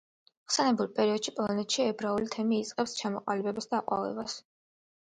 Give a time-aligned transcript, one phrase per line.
[0.51, 4.43] ხსენებულ პერიოდში პოლონეთში ებრაული თემი იწყებს ჩამოყალიბებას და აყვავებას.